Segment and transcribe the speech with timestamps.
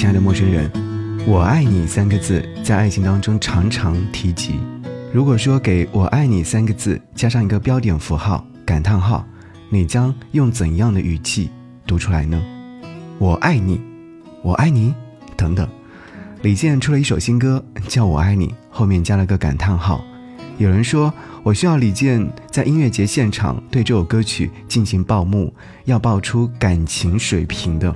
[0.00, 0.72] 亲爱的陌生人，
[1.26, 4.54] 我爱你三个字在爱情当中常常提及。
[5.12, 9.22] 如果说给我爱你三个字加上一个标点符号感叹号，
[9.68, 11.50] 你将用怎样的语气
[11.86, 12.42] 读出来呢？
[13.18, 13.78] 我爱你，
[14.42, 14.94] 我爱你，
[15.36, 15.68] 等等。
[16.40, 20.02] 李健出了一首新歌，叫我爱你，后面加了个感叹号。
[20.56, 21.12] 有人说
[21.42, 25.52] 我需要李健在音乐节现场对这首歌曲进行报幕，
[25.84, 27.94] 要报出感情水平的。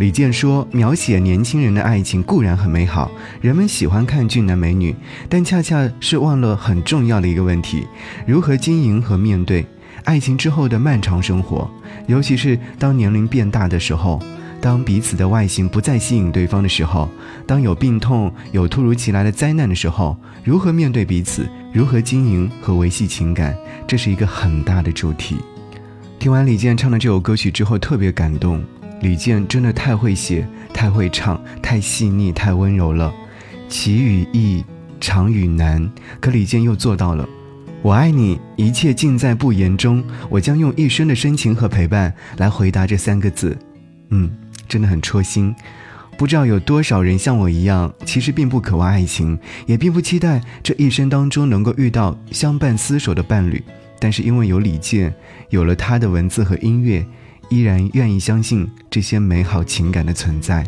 [0.00, 3.10] 李健说：“描写年轻人的爱情固然很美好，
[3.42, 4.96] 人们喜欢看俊男美女，
[5.28, 7.86] 但恰恰是忘了很重要的一个问题：
[8.26, 9.62] 如何经营和面对
[10.04, 11.70] 爱情之后的漫长生活。
[12.06, 14.18] 尤其是当年龄变大的时候，
[14.58, 17.06] 当彼此的外形不再吸引对方的时候，
[17.46, 21.46] 当有病痛、有突如其来的灾难的时候，如何面对彼此？
[21.74, 23.54] 如何经营和维系情感？
[23.86, 25.36] 这是一个很大的主题。”
[26.18, 28.64] 听完李健唱的这首歌曲之后，特别感动。
[29.00, 33.12] 李健真的太会写，太会唱，太细腻，太温柔了。
[33.68, 34.62] 奇与易，
[35.00, 37.26] 长与难，可李健又做到了。
[37.82, 40.04] 我爱你，一切尽在不言中。
[40.28, 43.56] 我将用一生的深情和陪伴来回答这三个字。
[44.10, 44.30] 嗯，
[44.68, 45.54] 真的很戳心。
[46.18, 53.64] 不知道有多少人像我一样，其实并不渴望爱情，也并不期待这一生当中能够遇到相伴厮守的伴侣。
[53.98, 55.14] 但是因为有李健，
[55.48, 57.02] 有了他的文字和音乐。
[57.50, 60.64] 依然愿意相信这些美好情感的存在，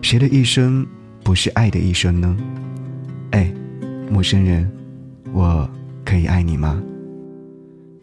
[0.00, 0.86] 谁的一生
[1.24, 2.36] 不是爱的一生呢？
[3.32, 3.52] 哎，
[4.08, 4.70] 陌生人，
[5.32, 5.68] 我
[6.04, 6.80] 可以爱你吗？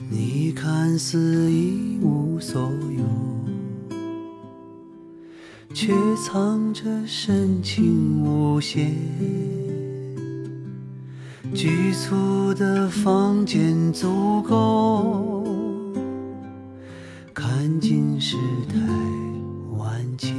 [0.10, 3.96] 你看似一无所有，
[5.74, 8.94] 却藏着深情无限。
[11.54, 15.53] 局促的房间足够。
[18.34, 18.80] 世态
[19.78, 20.34] 万千，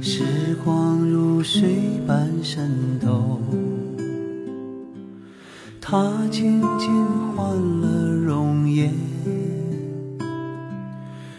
[0.00, 0.22] 时
[0.64, 1.74] 光如水
[2.06, 3.40] 般渗透，
[5.80, 6.88] 它渐渐
[7.34, 8.94] 换了容颜。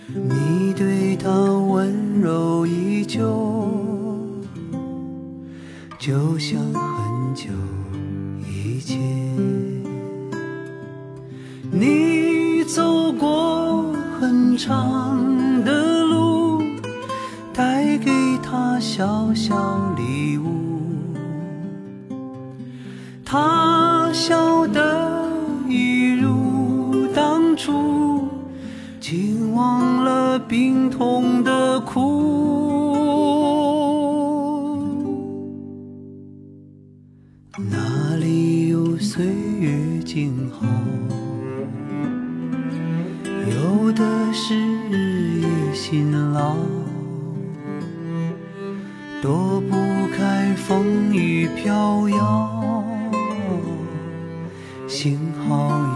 [0.09, 3.22] 你对他温柔依旧，
[5.98, 7.50] 就像很久
[8.46, 9.00] 以前。
[11.72, 12.25] 你。
[12.68, 13.55] 走过
[14.58, 16.62] 长的路，
[17.54, 18.12] 带给
[18.44, 20.46] 他小小礼物。
[23.24, 25.28] 他笑得
[25.68, 28.28] 一如当初，
[29.00, 32.96] 竟忘了病痛的苦。
[37.58, 39.26] 哪里有岁
[39.60, 40.66] 月静好？
[45.85, 46.56] 日夜辛劳，
[49.22, 49.75] 躲不
[50.18, 52.84] 开风雨飘摇。
[54.88, 55.94] 幸好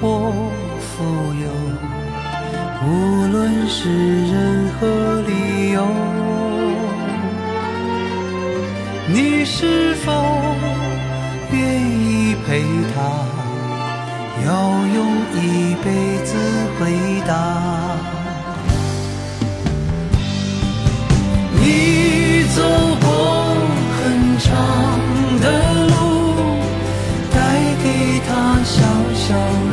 [0.00, 0.32] 或
[0.78, 1.04] 富
[1.34, 1.50] 有，
[2.86, 2.88] 无
[3.32, 3.90] 论是
[4.30, 4.86] 任何
[5.22, 5.84] 理由，
[9.08, 10.12] 你是否
[11.50, 12.62] 愿意陪
[12.94, 12.96] 他？
[14.46, 14.52] 要
[14.94, 14.96] 用
[15.34, 15.86] 一辈
[16.24, 16.30] 子
[16.78, 16.80] 回
[17.26, 17.30] 答。
[21.60, 22.62] 你走
[23.00, 23.06] 过
[23.98, 23.98] 很
[24.38, 24.46] 长
[25.40, 25.46] 的
[25.88, 25.92] 路，
[27.34, 27.36] 带
[27.82, 27.86] 给
[28.28, 28.30] 他
[28.62, 28.76] 小
[29.14, 29.67] 小。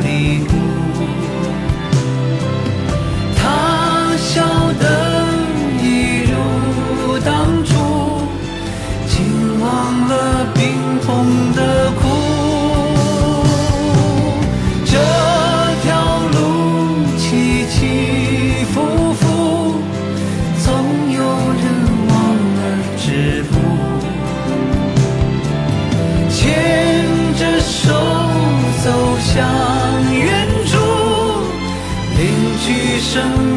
[33.06, 33.55] 生。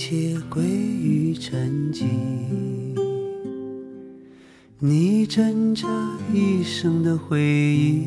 [0.00, 2.06] 一切归于沉寂。
[4.78, 5.86] 你枕着
[6.32, 8.06] 一生的回忆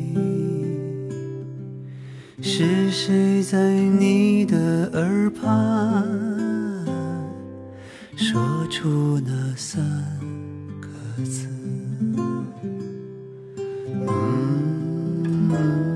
[2.42, 6.04] 是谁在你的耳畔
[8.16, 8.42] 说
[8.72, 9.80] 出那三
[10.82, 10.88] 个
[11.24, 11.48] 字？
[15.48, 15.93] 嗯。